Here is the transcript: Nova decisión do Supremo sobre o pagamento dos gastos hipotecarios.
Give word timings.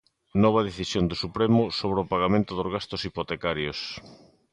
Nova 0.43 0.65
decisión 0.69 1.03
do 1.07 1.19
Supremo 1.23 1.61
sobre 1.79 1.99
o 2.03 2.09
pagamento 2.13 2.51
dos 2.55 2.71
gastos 2.75 3.01
hipotecarios. 3.07 3.79